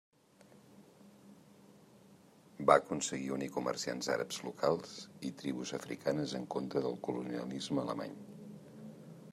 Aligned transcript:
Va 2.69 2.77
aconseguir 2.81 3.29
unir 3.35 3.51
comerciants 3.59 4.09
àrabs 4.15 4.41
locals 4.47 4.97
i 5.31 5.33
tribus 5.43 5.75
africanes 5.81 6.35
en 6.43 6.51
contra 6.57 6.85
del 6.89 7.01
colonialisme 7.11 7.85
alemany. 7.85 8.19